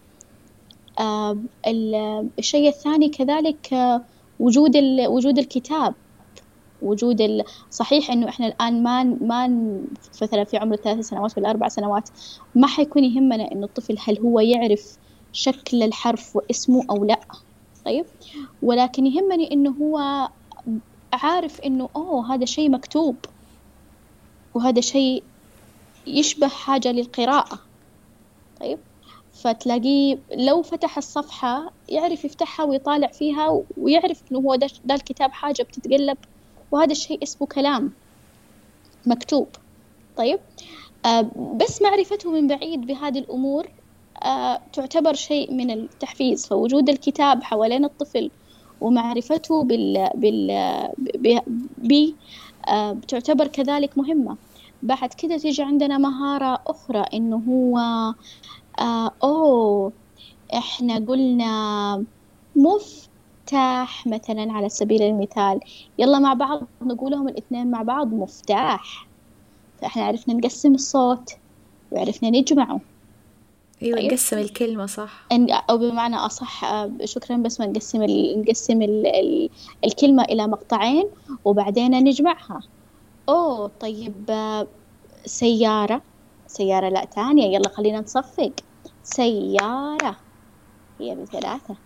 الشيء 2.38 2.68
الثاني 2.68 3.08
كذلك 3.08 3.74
وجود 4.38 4.76
وجود 5.08 5.38
الكتاب 5.38 5.94
وجود 6.82 7.44
صحيح 7.70 8.10
إنه 8.10 8.28
إحنا 8.28 8.46
الآن 8.46 8.82
ما 8.82 9.04
ما 9.04 9.48
مثلا 10.22 10.44
في 10.44 10.56
عمر 10.56 10.74
الثلاث 10.74 11.08
سنوات 11.08 11.38
ولا 11.38 11.50
أربع 11.50 11.68
سنوات 11.68 12.08
ما 12.54 12.66
حيكون 12.66 13.04
يهمنا 13.04 13.52
إنه 13.52 13.66
الطفل 13.66 13.96
هل 14.06 14.18
هو 14.18 14.40
يعرف 14.40 14.96
شكل 15.32 15.82
الحرف 15.82 16.36
واسمه 16.36 16.84
أو 16.90 17.04
لا 17.04 17.20
طيب؟ 17.84 18.04
ولكن 18.62 19.06
يهمني 19.06 19.52
إنه 19.52 19.70
هو 19.70 20.28
عارف 21.12 21.60
إنه 21.60 21.88
أوه 21.96 22.34
هذا 22.34 22.44
شيء 22.44 22.70
مكتوب 22.70 23.16
وهذا 24.54 24.80
شيء 24.80 25.22
يشبه 26.06 26.48
حاجة 26.48 26.92
للقراءة 26.92 27.58
طيب؟ 28.60 28.78
فتلاقيه 29.32 30.18
لو 30.36 30.62
فتح 30.62 30.96
الصفحة 30.96 31.72
يعرف 31.88 32.24
يفتحها 32.24 32.66
ويطالع 32.66 33.06
فيها 33.06 33.62
ويعرف 33.76 34.22
إنه 34.32 34.38
هو 34.38 34.54
ده, 34.54 34.68
ده 34.84 34.94
الكتاب 34.94 35.32
حاجة 35.32 35.62
بتتقلب. 35.62 36.18
وهذا 36.72 36.92
الشيء 36.92 37.22
اسمه 37.22 37.46
كلام 37.46 37.92
مكتوب. 39.06 39.48
طيب؟ 40.16 40.38
آه 41.06 41.30
بس 41.60 41.82
معرفته 41.82 42.30
من 42.30 42.46
بعيد 42.46 42.80
بهذه 42.86 43.18
الأمور 43.18 43.66
آه 44.22 44.60
تعتبر 44.72 45.14
شيء 45.14 45.52
من 45.54 45.70
التحفيز. 45.70 46.46
فوجود 46.46 46.88
الكتاب 46.88 47.42
حوالين 47.42 47.84
الطفل 47.84 48.30
ومعرفته 48.80 49.64
بال 49.64 50.10
بال 50.14 51.40
ب 51.78 52.12
آه 52.68 52.96
تعتبر 53.08 53.46
كذلك 53.46 53.98
مهمة. 53.98 54.36
بعد 54.82 55.14
كده 55.14 55.38
تيجي 55.38 55.62
عندنا 55.62 55.98
مهارة 55.98 56.62
أخرى 56.66 57.04
إنه 57.14 57.42
هو 57.48 57.78
آه 58.78 59.10
أوه 59.22 59.92
إحنا 60.54 60.94
قلنا 60.94 62.04
مف 62.56 63.05
مفتاح 63.46 64.06
مثلا 64.06 64.52
على 64.52 64.68
سبيل 64.68 65.02
المثال. 65.02 65.60
يلا 65.98 66.18
مع 66.18 66.34
بعض 66.34 66.62
نقولهم 66.82 67.28
الاثنين 67.28 67.70
مع 67.70 67.82
بعض 67.82 68.14
مفتاح. 68.14 69.06
فإحنا 69.80 70.02
عرفنا 70.02 70.34
نقسم 70.34 70.74
الصوت 70.74 71.32
وعرفنا 71.92 72.30
نجمعه. 72.30 72.80
أيوه 73.82 73.98
طيب. 73.98 74.12
نقسم 74.12 74.38
الكلمة 74.38 74.86
صح. 74.86 75.26
أو 75.70 75.78
بمعنى 75.78 76.16
أصح 76.16 76.64
آه، 76.64 76.92
شكرا 77.04 77.36
بس 77.36 77.60
ما 77.60 77.66
نقسم 77.66 78.02
ال... 78.02 78.40
نقسم 78.40 78.82
ال... 78.82 79.06
ال... 79.06 79.50
الكلمة 79.84 80.22
إلى 80.22 80.46
مقطعين 80.46 81.08
وبعدين 81.44 81.90
نجمعها. 82.04 82.60
أوه 83.28 83.70
طيب 83.80 84.30
آه، 84.30 84.66
سيارة. 85.24 86.02
سيارة 86.46 86.88
لا 86.88 87.04
ثانية. 87.04 87.56
يلا 87.56 87.68
خلينا 87.68 88.00
نصفق. 88.00 88.52
سيارة. 89.02 90.16
هي 91.00 91.14
بثلاثة. 91.14 91.85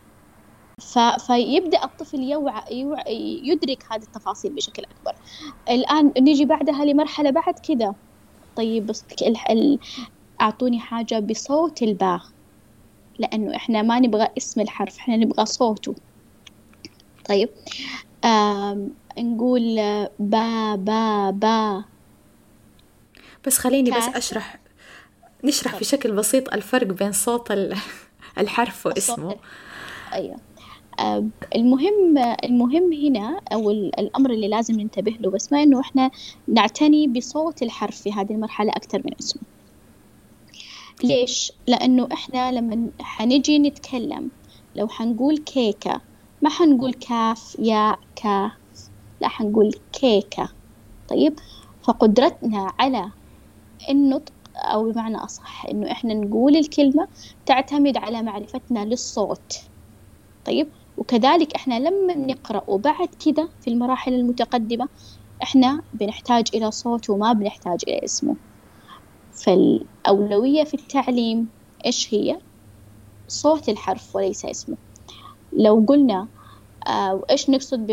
ف... 0.81 0.99
فيبدأ 0.99 1.85
الطفل 1.85 2.21
يوعى 2.21 2.81
يوع... 2.81 3.09
يدرك 3.43 3.87
هذه 3.91 4.03
التفاصيل 4.03 4.53
بشكل 4.53 4.85
أكبر. 4.85 5.15
الآن 5.71 6.13
نيجي 6.19 6.45
بعدها 6.45 6.85
لمرحلة 6.85 7.31
بعد 7.31 7.59
كذا. 7.59 7.95
طيب 8.57 8.87
بس 8.87 9.05
ال... 9.23 9.37
ال... 9.51 9.79
أعطوني 10.41 10.81
حاجة 10.81 11.19
بصوت 11.19 11.83
الباء 11.83 12.21
لأنه 13.19 13.57
إحنا 13.57 13.83
ما 13.83 14.01
نبغى 14.01 14.29
اسم 14.39 14.61
الحرف 14.61 14.99
إحنا 14.99 15.17
نبغى 15.17 15.47
صوته. 15.47 15.95
طيب 17.29 17.49
آم... 18.25 18.91
نقول 19.19 19.77
با 20.19 20.77
با 20.77 21.31
با. 21.31 21.85
بس 23.47 23.59
خليني 23.59 23.91
بس 23.91 24.09
أشرح 24.15 24.59
نشرح 25.45 25.81
بشكل 25.81 26.13
بسيط 26.13 26.55
الفرق 26.55 26.87
بين 26.87 27.13
صوت 27.13 27.53
الحرف 28.39 28.87
واسمه. 28.87 29.37
أيوه. 30.13 30.37
المهم 31.57 32.19
المهم 32.45 32.93
هنا 32.93 33.41
أو 33.53 33.71
الأمر 33.71 34.31
اللي 34.31 34.49
لازم 34.49 34.81
ننتبه 34.81 35.13
له 35.21 35.31
بس 35.31 35.53
ما 35.53 35.63
إنه 35.63 35.81
إحنا 35.81 36.11
نعتني 36.49 37.07
بصوت 37.09 37.63
الحرف 37.63 37.97
في 38.01 38.13
هذه 38.13 38.33
المرحلة 38.33 38.71
أكثر 38.71 39.03
من 39.05 39.13
اسمه. 39.21 39.43
ليش؟ 41.05 41.53
لأنه 41.67 42.09
إحنا 42.13 42.53
لما 42.53 42.91
حنجي 43.01 43.59
نتكلم 43.59 44.31
لو 44.77 44.89
حنقول 44.89 45.39
كيكة 45.39 46.01
ما 46.43 46.51
حنقول 46.51 46.93
كاف 46.95 47.57
ياء 47.59 47.99
كاف 48.17 48.53
لا 49.21 49.29
حنقول 49.29 49.73
كيكة. 49.93 50.49
طيب؟ 51.09 51.39
فقدرتنا 51.83 52.73
على 52.79 53.13
النطق 53.91 54.33
أو 54.57 54.93
بمعنى 54.93 55.17
أصح 55.17 55.67
إنه 55.67 55.93
إحنا 55.93 56.15
نقول 56.15 56.57
الكلمة 56.57 57.09
تعتمد 57.47 57.97
على 57.97 58.23
معرفتنا 58.23 58.85
للصوت. 58.85 59.53
طيب؟ 60.45 60.69
وكذلك 60.99 61.55
إحنا 61.55 61.81
لما 61.81 62.15
نقرأ 62.17 62.63
وبعد 62.67 63.09
كذا 63.25 63.49
في 63.61 63.71
المراحل 63.71 64.15
المتقدمة 64.15 64.89
إحنا 65.43 65.83
بنحتاج 65.95 66.49
إلى 66.55 66.71
صوت 66.71 67.11
وما 67.11 67.33
بنحتاج 67.33 67.81
إلى 67.89 68.05
اسمه 68.05 68.37
فالأولوية 69.33 70.65
في 70.65 70.75
التعليم 70.75 71.49
إيش 71.87 72.15
هي؟ 72.15 72.39
صوت 73.29 73.69
الحرف 73.69 74.17
وليس 74.17 74.45
اسمه 74.45 74.77
لو 75.53 75.85
قلنا 75.89 76.29
آه 76.87 77.15
وإيش 77.15 77.51
نقصد 77.51 77.87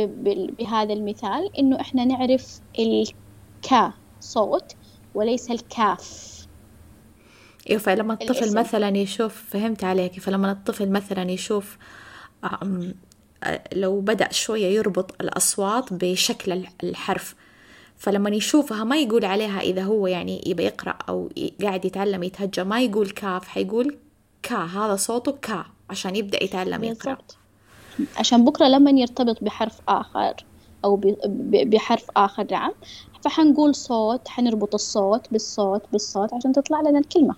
بهذا 0.59 0.93
المثال 0.93 1.57
إنه 1.59 1.81
إحنا 1.81 2.05
نعرف 2.05 2.59
الكا 2.79 3.93
صوت 4.19 4.75
وليس 5.15 5.51
الكاف 5.51 6.37
أيوه 7.69 7.79
فلما 7.81 8.13
الطفل 8.13 8.43
الاسم. 8.43 8.59
مثلا 8.59 8.97
يشوف 8.97 9.43
فهمت 9.49 9.83
عليك 9.83 10.19
فلما 10.19 10.51
الطفل 10.51 10.89
مثلا 10.89 11.31
يشوف 11.31 11.77
لو 13.73 13.99
بدأ 13.99 14.31
شوية 14.31 14.75
يربط 14.75 15.21
الأصوات 15.21 15.93
بشكل 15.93 16.65
الحرف. 16.83 17.35
فلما 17.97 18.29
يشوفها 18.29 18.83
ما 18.83 18.97
يقول 18.97 19.25
عليها 19.25 19.59
إذا 19.59 19.83
هو 19.83 20.07
يعني 20.07 20.43
يبى 20.45 20.63
يقرأ 20.63 20.97
أو 21.09 21.29
قاعد 21.61 21.85
يتعلم 21.85 22.23
يتهجى 22.23 22.63
ما 22.63 22.81
يقول 22.81 23.09
كاف 23.09 23.47
حيقول 23.47 23.97
كا 24.43 24.55
هذا 24.55 24.95
صوته 24.95 25.31
كا 25.31 25.65
عشان 25.89 26.15
يبدأ 26.15 26.43
يتعلم 26.43 26.83
يقرأ. 26.83 27.17
عشان 28.17 28.45
بكرة 28.45 28.65
لما 28.65 28.91
يرتبط 28.91 29.43
بحرف 29.43 29.81
آخر 29.87 30.45
أو 30.85 31.01
بحرف 31.45 32.05
آخر 32.17 32.47
نعم. 32.51 32.71
فحنقول 33.23 33.75
صوت 33.75 34.27
حنربط 34.27 34.73
الصوت 34.73 35.27
بالصوت 35.31 35.81
بالصوت 35.91 36.33
عشان 36.33 36.53
تطلع 36.53 36.81
لنا 36.81 36.99
الكلمة. 36.99 37.35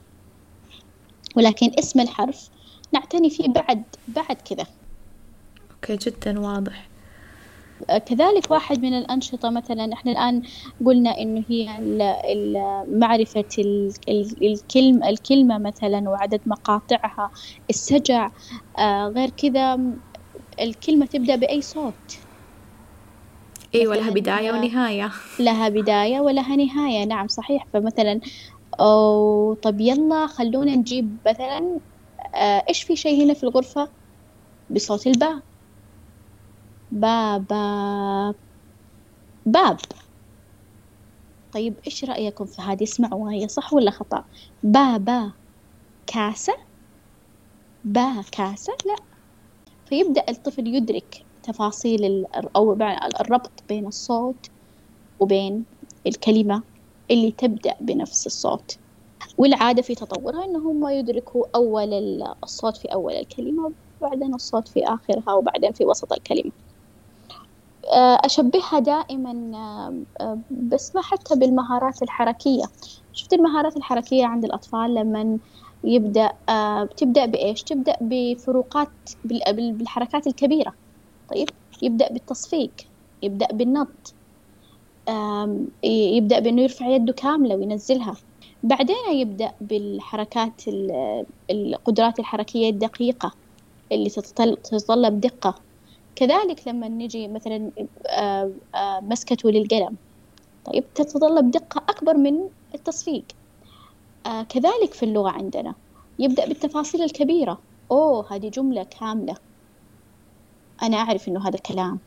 ولكن 1.35 1.71
اسم 1.79 1.99
الحرف 1.99 2.49
نعتني 2.93 3.29
فيه 3.29 3.47
بعد 3.47 3.83
بعد 4.07 4.35
كذا. 4.35 4.65
أوكي 5.83 5.95
جدا 6.09 6.39
واضح. 6.39 6.89
كذلك 8.05 8.51
واحد 8.51 8.79
من 8.79 8.93
الأنشطة 8.97 9.49
مثلا 9.49 9.93
إحنا 9.93 10.11
الآن 10.11 10.41
قلنا 10.85 11.17
إنه 11.17 11.43
هي 11.49 11.67
معرفة 12.87 13.43
الكلمة 14.41 15.09
الكلمة 15.09 15.57
مثلا 15.57 16.09
وعدد 16.09 16.41
مقاطعها 16.45 17.31
السجع 17.69 18.31
آه 18.79 19.07
غير 19.07 19.29
كذا 19.29 19.77
الكلمة 20.59 21.05
تبدأ 21.05 21.35
بأي 21.35 21.61
صوت. 21.61 21.93
أيوة 23.75 23.95
لها 23.95 24.09
بداية 24.09 24.51
ونهاية. 24.51 25.11
لها 25.39 25.69
بداية 25.69 26.19
ولها 26.19 26.55
نهاية. 26.55 27.05
نعم 27.05 27.27
صحيح. 27.27 27.67
فمثلا 27.73 28.19
أو 28.79 29.53
طب 29.53 29.81
يلا 29.81 30.27
خلونا 30.27 30.75
نجيب 30.75 31.17
مثلا 31.27 31.79
آه 32.35 32.63
إيش 32.69 32.83
في 32.83 32.95
شيء 32.95 33.23
هنا 33.25 33.33
في 33.33 33.43
الغرفة؟ 33.43 33.89
بصوت 34.69 35.07
الباء. 35.07 35.48
باب 36.91 37.47
باب. 39.45 39.77
طيب 41.51 41.79
إيش 41.87 42.03
رأيكم 42.05 42.45
في 42.45 42.61
هذه؟ 42.61 42.83
اسمعوا 42.83 43.31
هي 43.31 43.47
صح 43.47 43.73
ولا 43.73 43.91
خطأ؟ 43.91 44.25
بابا 44.63 45.33
كاسة؟ 46.07 46.53
با 47.83 48.23
كاسة؟ 48.31 48.73
لا. 48.85 48.95
فيبدأ 49.85 50.25
الطفل 50.29 50.67
يدرك 50.67 51.27
تفاصيل 51.43 52.25
أو 52.55 52.73
الربط 53.21 53.63
بين 53.69 53.87
الصوت 53.87 54.45
وبين 55.19 55.65
الكلمة 56.07 56.63
اللي 57.11 57.31
تبدأ 57.31 57.75
بنفس 57.81 58.27
الصوت. 58.27 58.79
والعادة 59.37 59.81
في 59.81 59.95
تطورها 59.95 60.45
إنه 60.45 60.59
هم 60.71 60.87
يدركوا 60.89 61.45
أول 61.55 61.93
الصوت 62.43 62.77
في 62.77 62.87
أول 62.93 63.13
الكلمة 63.13 63.73
وبعدين 64.01 64.33
الصوت 64.35 64.67
في 64.67 64.83
آخرها 64.85 65.33
وبعدين 65.33 65.73
في 65.73 65.85
وسط 65.85 66.13
الكلمة. 66.13 66.51
أشبهها 68.25 68.79
دائما 68.79 69.51
آه، 69.57 70.23
آه، 70.25 70.41
بس 70.49 70.95
ما 70.95 71.01
حتى 71.01 71.35
بالمهارات 71.35 72.03
الحركية. 72.03 72.63
شفت 73.13 73.33
المهارات 73.33 73.77
الحركية 73.77 74.25
عند 74.25 74.45
الأطفال 74.45 74.93
لما 74.95 75.39
يبدأ 75.83 76.31
بتبدأ 76.91 77.25
بإيش؟ 77.25 77.63
تبدأ 77.63 77.95
بفروقات 78.01 78.89
بالحركات 79.53 80.27
الكبيرة. 80.27 80.73
طيب 81.27 81.47
يبدأ 81.81 82.09
بالتصفيق 82.13 82.73
يبدأ 83.23 83.47
بالنط 83.47 84.15
يبدأ 85.83 86.39
بأنه 86.39 86.61
يرفع 86.61 86.87
يده 86.87 87.13
كاملة 87.13 87.55
وينزلها. 87.55 88.15
بعدين 88.63 88.95
يبدأ 89.13 89.51
بالحركات 89.61 90.61
القدرات 91.51 92.19
الحركية 92.19 92.69
الدقيقة 92.69 93.31
اللي 93.91 94.09
تتطلب 94.09 95.19
دقة. 95.21 95.68
كذلك 96.19 96.67
لما 96.67 96.87
نجي 96.87 97.27
مثلا 97.27 97.71
آه، 98.09 98.53
آه، 98.75 98.99
مسكته 98.99 99.49
للقلم. 99.51 99.97
طيب 100.65 100.93
تتطلب 100.93 101.51
دقة 101.51 101.85
أكبر 101.89 102.17
من 102.17 102.49
التصفيق. 102.75 103.25
آه، 104.25 104.43
كذلك 104.43 104.93
في 104.93 105.03
اللغة 105.03 105.29
عندنا. 105.31 105.75
يبدأ 106.19 106.47
بالتفاصيل 106.47 107.03
الكبيرة. 107.03 107.63
أوه 107.91 108.33
هذه 108.33 108.49
جملة 108.49 108.83
كاملة. 108.83 109.35
أنا 110.83 110.97
أعرف 110.97 111.27
إنه 111.27 111.47
هذا 111.47 111.59
كلام. 111.59 111.99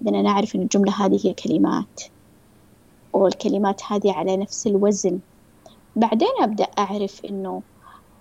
بعدين 0.00 0.20
أنا 0.20 0.30
أعرف 0.30 0.54
إن 0.54 0.62
الجملة 0.62 0.92
هذه 0.92 1.26
هي 1.26 1.34
كلمات. 1.34 2.00
والكلمات 3.12 3.82
هذه 3.92 4.12
على 4.12 4.36
نفس 4.36 4.66
الوزن. 4.66 5.20
بعدين 5.96 6.28
أبدأ 6.40 6.64
أعرف 6.64 7.24
إنه 7.24 7.62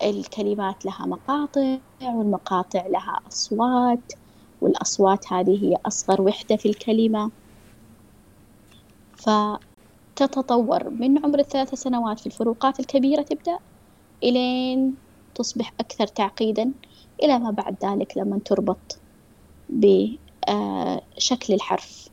الكلمات 0.03 0.85
لها 0.85 1.05
مقاطع 1.05 1.79
والمقاطع 2.03 2.87
لها 2.87 3.19
أصوات. 3.27 4.22
والأصوات 4.63 5.33
هذه 5.33 5.65
هي 5.65 5.77
أصغر 5.85 6.21
وحدة 6.21 6.55
في 6.55 6.69
الكلمة. 6.69 7.31
فتتطور 10.15 10.89
من 10.89 11.25
عمر 11.25 11.39
الثلاث 11.39 11.75
سنوات 11.75 12.19
في 12.19 12.25
الفروقات 12.25 12.79
الكبيرة 12.79 13.21
تبدأ 13.21 13.57
إلين 14.23 14.95
تصبح 15.35 15.73
أكثر 15.79 16.07
تعقيدا 16.07 16.71
إلى 17.23 17.39
ما 17.39 17.51
بعد 17.51 17.75
ذلك 17.85 18.17
لما 18.17 18.39
تربط 18.45 18.97
بشكل 19.69 21.53
الحرف 21.53 22.09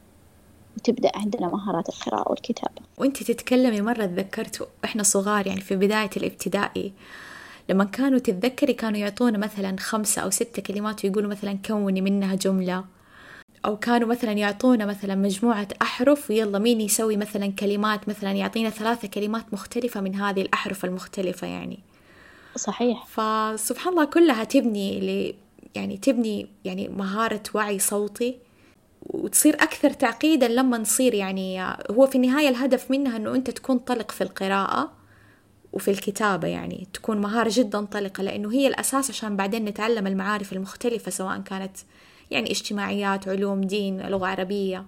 وتبدأ 0.76 1.12
عندنا 1.14 1.48
مهارات 1.48 1.88
القراءة 1.88 2.30
والكتابة. 2.30 2.82
وانت 2.98 3.22
تتكلمي 3.22 3.80
مرة 3.80 4.06
تذكرت 4.06 4.68
إحنا 4.84 5.02
صغار 5.02 5.46
يعني 5.46 5.60
في 5.60 5.76
بداية 5.76 6.10
الابتدائي 6.16 6.92
لما 7.68 7.84
كانوا 7.84 8.18
تتذكري 8.18 8.72
كانوا 8.72 8.98
يعطونا 8.98 9.38
مثلا 9.38 9.76
خمسة 9.80 10.22
أو 10.22 10.30
ستة 10.30 10.62
كلمات 10.62 11.04
ويقولوا 11.04 11.30
مثلا 11.30 11.58
كوني 11.66 12.00
منها 12.00 12.34
جملة. 12.34 12.84
أو 13.64 13.76
كانوا 13.76 14.08
مثلا 14.08 14.32
يعطونا 14.32 14.86
مثلا 14.86 15.14
مجموعة 15.14 15.68
أحرف 15.82 16.30
ويلا 16.30 16.58
مين 16.58 16.80
يسوي 16.80 17.16
مثلا 17.16 17.52
كلمات 17.52 18.08
مثلا 18.08 18.32
يعطينا 18.32 18.70
ثلاثة 18.70 19.08
كلمات 19.08 19.44
مختلفة 19.52 20.00
من 20.00 20.14
هذه 20.14 20.42
الأحرف 20.42 20.84
المختلفة 20.84 21.46
يعني. 21.46 21.78
صحيح. 22.56 23.06
فسبحان 23.06 23.92
الله 23.92 24.04
كلها 24.04 24.44
تبني 24.44 25.00
ل 25.00 25.34
يعني 25.74 25.96
تبني 25.96 26.46
يعني 26.64 26.88
مهارة 26.88 27.42
وعي 27.54 27.78
صوتي. 27.78 28.38
وتصير 29.06 29.54
أكثر 29.54 29.90
تعقيدا 29.90 30.48
لما 30.48 30.78
نصير 30.78 31.14
يعني 31.14 31.62
هو 31.90 32.06
في 32.06 32.14
النهاية 32.14 32.48
الهدف 32.48 32.90
منها 32.90 33.16
أنه 33.16 33.34
أنت 33.34 33.50
تكون 33.50 33.78
طلق 33.78 34.10
في 34.10 34.24
القراءة. 34.24 34.99
وفي 35.72 35.90
الكتابة 35.90 36.48
يعني 36.48 36.86
تكون 36.92 37.18
مهارة 37.18 37.50
جدا 37.52 37.84
طلقة 37.84 38.22
لأنه 38.22 38.52
هي 38.52 38.66
الأساس 38.66 39.10
عشان 39.10 39.36
بعدين 39.36 39.64
نتعلم 39.64 40.06
المعارف 40.06 40.52
المختلفة 40.52 41.10
سواء 41.10 41.40
كانت 41.40 41.76
يعني 42.30 42.50
اجتماعيات 42.50 43.28
علوم 43.28 43.60
دين 43.60 44.00
لغة 44.00 44.26
عربية. 44.26 44.86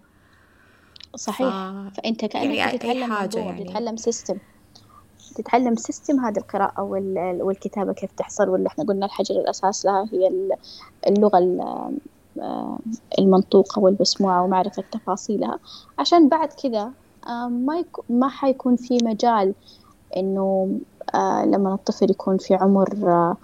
صحيح. 1.16 1.48
ف... 1.48 1.96
فأنت 1.96 2.24
كأنك 2.24 2.56
يعني 2.56 2.78
تتعلم 2.78 3.12
حاجة 3.12 3.38
يعني. 3.38 3.64
تتعلم 3.64 3.96
system 3.96 4.38
تتعلم 5.34 5.76
system 5.76 6.20
هذه 6.20 6.38
القراءة 6.38 6.82
والكتابة 7.40 7.92
كيف 7.92 8.12
تحصل 8.12 8.48
واللي 8.48 8.66
إحنا 8.66 8.84
قلنا 8.84 9.06
الحجر 9.06 9.34
الأساس 9.34 9.84
لها 9.84 10.08
هي 10.12 10.50
اللغة 11.08 11.38
آه، 12.40 12.78
المنطوقة 13.18 13.80
والمسموعة 13.80 14.44
ومعرفة 14.44 14.84
تفاصيلها. 14.92 15.58
عشان 15.98 16.28
بعد 16.28 16.48
كذا 16.48 16.92
آه، 17.26 17.48
ما 17.48 17.78
يكون 17.78 18.04
ما 18.08 18.28
حيكون 18.28 18.76
في 18.76 18.98
مجال 19.02 19.54
إنه 20.16 20.78
آه 21.14 21.44
لما 21.44 21.74
الطفل 21.74 22.10
يكون 22.10 22.38
في 22.38 22.54
عمر 22.54 22.88
آه 23.08 23.36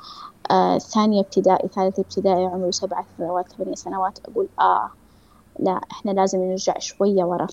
آه 0.50 0.78
ثانية 0.78 1.20
ابتدائي 1.20 1.68
ثالث 1.68 1.98
ابتدائي 1.98 2.46
عمره 2.46 2.70
سبعة 2.70 3.06
سنوات 3.18 3.52
ثمانية 3.52 3.74
سنوات 3.74 4.18
أقول 4.28 4.48
آه 4.60 4.90
لا 5.58 5.80
إحنا 5.92 6.10
لازم 6.10 6.38
نرجع 6.42 6.78
شوية 6.78 7.24
ورا. 7.24 7.46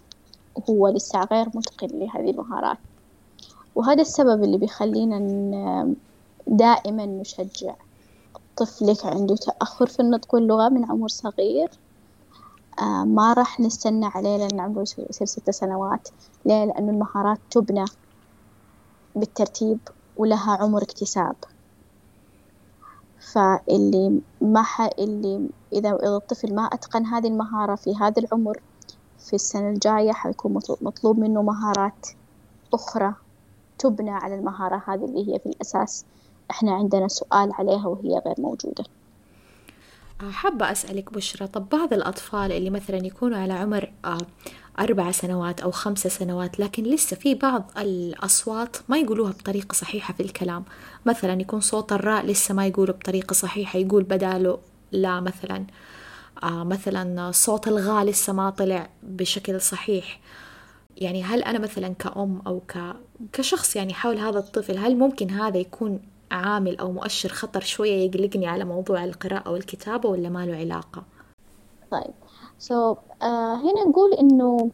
هو 0.70 0.88
لسه 0.88 1.20
غير 1.32 1.46
متقن 1.56 1.88
لهذه 1.88 2.30
المهارات. 2.32 2.78
وهذا 3.76 4.02
السبب 4.02 4.44
اللي 4.44 4.58
بيخلينا 4.58 5.20
دائما 6.48 7.06
نشجع 7.06 7.76
طفلك 8.58 9.06
عنده 9.06 9.36
تأخر 9.36 9.86
في 9.88 10.00
النطق 10.00 10.36
واللغة 10.36 10.70
من 10.70 10.86
عمر 10.92 11.08
صغير. 11.08 11.70
ما 13.06 13.34
راح 13.34 13.60
نستنى 13.60 14.06
عليه 14.06 14.38
لأن 14.38 14.60
عمره 14.60 14.82
يصير 14.82 15.26
ست 15.26 15.50
سنوات. 15.50 16.08
ليه؟ 16.46 16.66
لأن 16.66 16.90
المهارات 16.90 17.40
تبنى. 17.52 17.86
بالترتيب 19.16 19.80
ولها 20.18 20.58
عمر 20.62 20.84
اكتساب. 20.84 21.36
فاللي 23.34 24.22
ما 24.42 24.62
ح... 24.62 24.82
اللي 25.00 25.50
إذا 25.74 25.98
الطفل 26.04 26.56
ما 26.56 26.66
أتقن 26.66 27.06
هذه 27.06 27.28
المهارة 27.28 27.76
في 27.76 27.96
هذا 27.96 28.22
العمر 28.22 28.60
في 29.20 29.34
السنة 29.34 29.70
الجاية 29.70 30.12
حيكون 30.12 30.62
مطلوب 30.82 31.20
منه 31.20 31.42
مهارات 31.42 32.08
أخرى 32.74 33.14
تبنى 33.80 34.12
على 34.12 34.36
المهارة 34.36 34.84
هذه 34.88 35.06
اللي 35.06 35.34
هي 35.34 35.40
في 35.40 35.46
الأساس 35.46 36.06
إحنا 36.52 36.74
عندنا 36.74 37.08
سؤال 37.08 37.54
عليها 37.54 37.88
وهي 37.88 38.22
غير 38.26 38.36
موجودة. 38.38 38.84
آه، 40.22 40.32
حابة 40.32 40.72
أسألك 40.72 41.14
بشرى 41.14 41.48
طب 41.48 41.70
بعض 41.70 41.94
الأطفال 41.94 42.52
اللي 42.52 42.70
مثلا 42.70 42.98
يكونوا 42.98 43.38
على 43.38 43.54
عمر 43.54 43.94
آه، 44.06 44.18
أربع 44.80 45.12
سنوات 45.12 45.62
أو 45.62 45.72
خمسة 45.72 46.10
سنوات 46.10 46.60
لكن 46.60 46.84
لسه 46.84 47.16
في 47.16 47.36
بعض 47.36 47.72
الأصوات 47.78 48.78
ما 48.90 48.98
يقولوها 48.98 49.32
بطريقة 49.32 49.74
صحيحة 49.74 50.14
في 50.14 50.24
الكلام. 50.24 50.64
مثلا 51.06 51.42
يكون 51.42 51.60
صوت 51.60 51.94
الراء 51.94 52.26
لسه 52.26 52.54
ما 52.54 52.68
يقوله 52.68 52.94
بطريقة 52.94 53.34
صحيحة 53.34 53.80
يقول 53.80 54.04
بداله 54.04 54.60
لا 54.92 55.20
مثلا. 55.20 55.66
آه 56.44 56.64
مثلا 56.64 57.32
صوت 57.32 57.68
الغاء 57.68 58.06
لسه 58.06 58.34
ما 58.34 58.50
طلع 58.50 58.90
بشكل 59.04 59.62
صحيح. 59.62 60.20
يعني 60.98 61.24
هل 61.24 61.44
أنا 61.44 61.60
مثلا 61.60 61.88
كأم 61.88 62.42
أو 62.48 62.60
ك... 62.60 62.78
كشخص 63.34 63.76
يعني 63.76 63.94
حول 63.94 64.18
هذا 64.18 64.40
الطفل 64.40 64.78
هل 64.78 64.98
ممكن 64.98 65.30
هذا 65.30 65.58
يكون 65.58 66.02
عامل 66.32 66.78
أو 66.78 66.92
مؤشر 66.92 67.30
خطر 67.30 67.62
شوية 67.62 68.06
يقلقني 68.10 68.48
على 68.48 68.66
موضوع 68.66 69.04
القراءة 69.04 69.52
والكتابة 69.52 70.10
ولا 70.10 70.30
ما 70.30 70.46
له 70.46 70.56
علاقة؟ 70.56 71.04
طيب. 71.92 72.14
سو 72.60 72.94
so, 72.94 72.98
uh, 72.98 73.26
هنا 73.64 73.84
نقول 73.88 74.14
إنه 74.14 74.70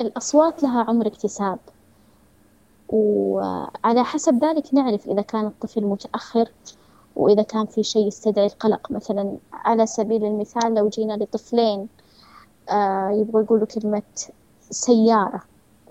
الأصوات 0.00 0.62
لها 0.62 0.82
عمر 0.82 1.06
اكتساب. 1.06 1.58
وعلى 2.88 4.04
حسب 4.04 4.44
ذلك 4.44 4.74
نعرف 4.74 5.06
إذا 5.06 5.22
كان 5.22 5.46
الطفل 5.46 5.84
متأخر 5.84 6.48
وإذا 7.16 7.42
كان 7.42 7.66
في 7.66 7.82
شيء 7.82 8.06
يستدعي 8.06 8.46
القلق. 8.46 8.90
مثلا 8.90 9.36
على 9.52 9.86
سبيل 9.86 10.24
المثال 10.24 10.74
لو 10.74 10.88
جينا 10.88 11.12
لطفلين 11.12 11.88
آه 12.68 13.10
يبغوا 13.10 13.42
يقولوا 13.42 13.66
كلمة 13.66 14.02
سيارة. 14.70 15.42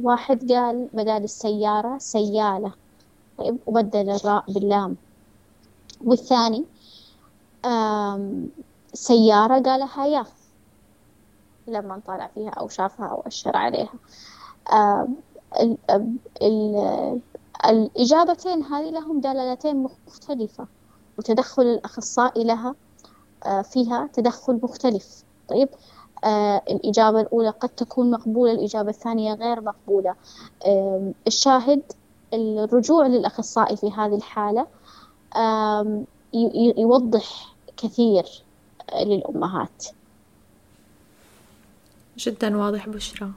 واحد 0.04 0.52
قال 0.52 0.88
بدال 0.94 1.24
السيارة 1.24 1.98
سيالة 1.98 2.72
طيب 3.38 3.58
وبدل 3.66 4.10
الراء 4.10 4.44
باللام. 4.48 4.96
والثاني 6.06 6.66
سيارة 8.94 9.60
قالها 9.60 10.06
يا. 10.06 10.26
لما 11.68 12.02
طالع 12.08 12.28
فيها 12.28 12.50
أو 12.50 12.68
شافها 12.68 13.06
أو 13.06 13.24
أشر 13.28 13.58
عليها. 13.58 13.94
الإجابتين 17.66 18.64
هذه 18.64 18.90
لهم 18.90 19.22
دلالتين 19.22 19.88
مختلفة. 20.08 20.68
وتدخل 21.18 21.64
الأخصائي 21.64 22.44
لها 22.44 22.76
فيها 23.64 24.10
تدخل 24.14 24.60
مختلف. 24.64 25.24
طيب؟ 25.48 25.70
آه 26.24 26.62
الإجابة 26.70 27.22
الأولى 27.22 27.50
قد 27.50 27.70
تكون 27.70 28.12
مقبولة 28.12 28.52
الإجابة 28.52 28.90
الثانية 28.90 29.34
غير 29.34 29.62
مقبولة. 29.62 30.16
آه 30.66 31.12
الشاهد 31.28 31.82
الرجوع 32.34 33.08
للأخصائي 33.08 33.76
في 33.76 33.92
هذه 33.92 34.16
الحالة 34.16 34.68
آه 35.36 36.04
يوضح 36.78 37.56
كثير 37.78 38.44
للأمهات. 38.96 39.86
جدا 42.18 42.58
واضح 42.58 42.90
بشرى. 42.90 43.32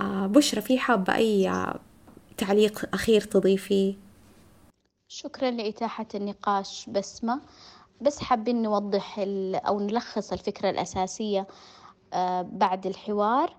آه 0.00 0.26
بشرى 0.26 0.60
في 0.60 0.78
حابة 0.78 1.14
أي 1.14 1.66
تعليق 2.36 2.88
أخير 2.94 3.20
تضيفيه 3.20 3.94
شكرا 5.08 5.50
لإتاحة 5.50 6.06
النقاش 6.14 6.86
بسمة. 6.90 7.40
بس 8.00 8.18
حابين 8.18 8.62
نوضح 8.62 9.14
أو 9.66 9.80
نلخص 9.80 10.32
الفكرة 10.32 10.70
الأساسية 10.70 11.46
بعد 12.42 12.86
الحوار. 12.86 13.56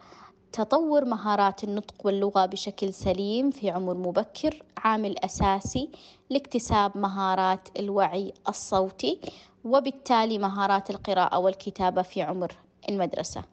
تطور 0.51 1.05
مهارات 1.05 1.63
النطق 1.63 2.05
واللغة 2.05 2.45
بشكل 2.45 2.93
سليم 2.93 3.51
في 3.51 3.69
عمر 3.69 3.93
مبكر 3.93 4.63
عامل 4.77 5.19
أساسي 5.19 5.89
لاكتساب 6.29 6.97
مهارات 6.97 7.67
الوعي 7.79 8.33
الصوتي 8.49 9.19
وبالتالي 9.63 10.37
مهارات 10.37 10.89
القراءة 10.89 11.39
والكتابة 11.39 12.01
في 12.01 12.21
عمر 12.21 12.55
المدرسة. 12.89 13.43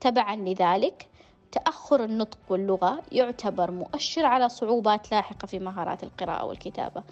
تبعا 0.00 0.36
لذلك 0.36 1.06
تأخر 1.52 2.04
النطق 2.04 2.38
واللغة 2.48 3.02
يعتبر 3.12 3.70
مؤشر 3.70 4.26
على 4.26 4.48
صعوبات 4.48 5.12
لاحقة 5.12 5.46
في 5.46 5.58
مهارات 5.58 6.02
القراءة 6.02 6.44
والكتابة. 6.44 7.02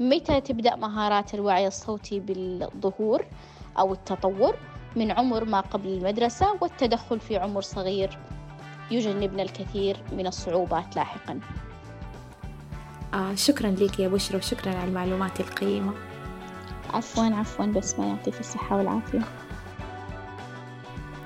متى 0.00 0.40
تبدأ 0.40 0.76
مهارات 0.76 1.34
الوعي 1.34 1.66
الصوتي 1.66 2.20
بالظهور 2.20 3.26
أو 3.78 3.92
التطور؟ 3.92 4.56
من 4.96 5.10
عمر 5.10 5.44
ما 5.44 5.60
قبل 5.60 5.88
المدرسة 5.88 6.58
والتدخل 6.60 7.20
في 7.20 7.36
عمر 7.36 7.60
صغير. 7.60 8.18
يجنبنا 8.90 9.42
الكثير 9.42 9.96
من 10.12 10.26
الصعوبات 10.26 10.96
لاحقا. 10.96 11.40
آه 13.14 13.34
شكرا 13.34 13.70
لك 13.70 13.98
يا 13.98 14.08
بشرى 14.08 14.36
وشكرا 14.36 14.74
على 14.74 14.88
المعلومات 14.88 15.40
القيمة. 15.40 15.92
عفوا 16.94 17.24
عفوا 17.24 17.66
بس 17.66 17.98
ما 17.98 18.06
يعطيك 18.06 18.40
الصحة 18.40 18.76
والعافية. 18.76 19.20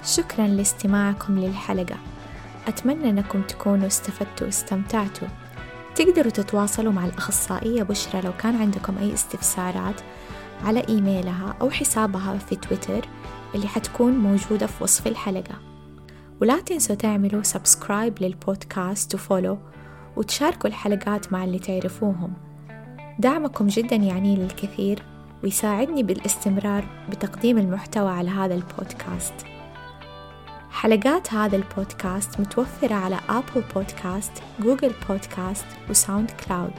شكرا 0.06 0.46
لاستماعكم 0.46 1.38
للحلقة. 1.38 1.96
أتمنى 2.68 3.10
أنكم 3.10 3.42
تكونوا 3.42 3.86
استفدتوا 3.86 4.46
واستمتعتوا. 4.46 5.28
تقدروا 5.94 6.30
تتواصلوا 6.30 6.92
مع 6.92 7.04
الأخصائية 7.04 7.82
بشرى 7.82 8.20
لو 8.20 8.32
كان 8.32 8.56
عندكم 8.56 8.98
أي 8.98 9.14
استفسارات 9.14 10.00
على 10.64 10.88
إيميلها 10.88 11.54
أو 11.60 11.70
حسابها 11.70 12.38
في 12.38 12.56
تويتر 12.56 13.08
اللي 13.54 13.68
حتكون 13.68 14.12
موجودة 14.12 14.66
في 14.66 14.84
وصف 14.84 15.06
الحلقة. 15.06 15.54
ولا 16.40 16.60
تنسوا 16.60 16.96
تعملوا 16.96 17.42
subscribe 17.42 18.22
للبودكاست 18.22 19.14
و 19.14 19.21
follow 19.21 19.58
وتشاركوا 20.16 20.70
الحلقات 20.70 21.32
مع 21.32 21.44
اللي 21.44 21.58
تعرفوهم. 21.58 22.32
دعمكم 23.18 23.66
جدا 23.66 23.96
يعني 23.96 24.36
للكثير 24.36 25.02
ويساعدني 25.44 26.02
بالاستمرار 26.02 26.84
بتقديم 27.10 27.58
المحتوى 27.58 28.10
على 28.10 28.30
هذا 28.30 28.54
البودكاست. 28.54 29.34
حلقات 30.76 31.34
هذا 31.34 31.56
البودكاست 31.56 32.40
متوفرة 32.40 32.94
على 32.94 33.18
أبل 33.28 33.64
بودكاست، 33.74 34.32
جوجل 34.60 34.92
بودكاست 35.08 35.66
وساوند 35.90 36.30
كلاود 36.30 36.72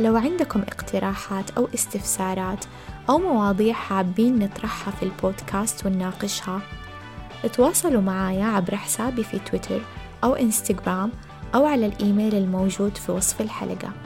لو 0.00 0.16
عندكم 0.16 0.60
اقتراحات 0.60 1.50
أو 1.50 1.68
استفسارات 1.74 2.64
أو 3.10 3.18
مواضيع 3.18 3.74
حابين 3.74 4.38
نطرحها 4.38 4.90
في 4.90 5.02
البودكاست 5.02 5.86
ونناقشها 5.86 6.60
تواصلوا 7.52 8.02
معايا 8.02 8.44
عبر 8.44 8.76
حسابي 8.76 9.24
في 9.24 9.38
تويتر 9.38 9.80
أو 10.24 10.34
إنستغرام 10.34 11.12
أو 11.54 11.66
على 11.66 11.86
الإيميل 11.86 12.34
الموجود 12.34 12.96
في 12.96 13.12
وصف 13.12 13.40
الحلقة. 13.40 14.05